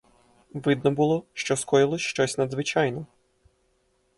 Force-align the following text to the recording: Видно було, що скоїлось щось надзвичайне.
Видно 0.53 0.91
було, 0.91 1.25
що 1.33 1.55
скоїлось 1.55 2.01
щось 2.01 2.37
надзвичайне. 2.37 3.05